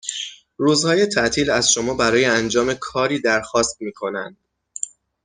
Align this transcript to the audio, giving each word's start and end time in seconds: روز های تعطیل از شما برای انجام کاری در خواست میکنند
روز 0.57 0.85
های 0.85 1.05
تعطیل 1.05 1.49
از 1.49 1.71
شما 1.73 1.93
برای 1.93 2.25
انجام 2.25 2.73
کاری 2.73 3.21
در 3.21 3.41
خواست 3.41 3.81
میکنند 3.81 4.37